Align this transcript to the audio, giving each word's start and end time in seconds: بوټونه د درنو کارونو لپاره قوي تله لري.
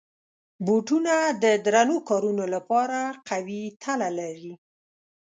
بوټونه 0.65 1.13
د 1.43 1.45
درنو 1.65 1.97
کارونو 2.09 2.43
لپاره 2.55 2.99
قوي 3.29 3.63
تله 3.83 4.09
لري. 4.19 4.53